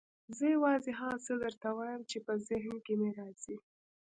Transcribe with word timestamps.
زه 0.37 0.45
یوازې 0.55 0.91
هغه 0.99 1.17
څه 1.25 1.33
درته 1.43 1.67
وایم 1.77 2.01
چې 2.09 2.17
په 2.25 2.33
ذهن 2.47 2.75
کې 2.85 2.93
مې 2.99 3.09
راځي. 3.19 3.55